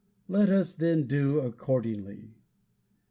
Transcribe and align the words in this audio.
Let 0.27 0.49
us, 0.49 0.73
then, 0.73 1.03
do 1.05 1.37
accordingly." 1.41 2.33